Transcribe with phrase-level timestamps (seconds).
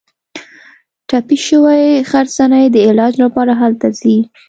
[1.07, 4.17] ټپي شوې غرڅنۍ د علاج لپاره هلته ځي.